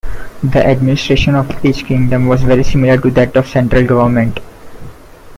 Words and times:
The 0.41 0.65
administration 0.65 1.35
of 1.35 1.63
each 1.63 1.85
kingdom 1.85 2.25
was 2.27 2.41
very 2.41 2.63
similar 2.63 2.97
to 2.99 3.11
that 3.11 3.35
of 3.35 3.43
the 3.45 3.51
central 3.51 3.85
government. 3.85 4.39